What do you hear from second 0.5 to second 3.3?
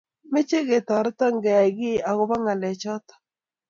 ketoreto keyay giiy agoba ngalechoto